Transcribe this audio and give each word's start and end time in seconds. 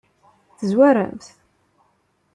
Tezwarem-t? 0.57 1.25